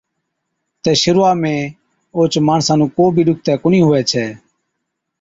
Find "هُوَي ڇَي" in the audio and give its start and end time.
3.87-4.25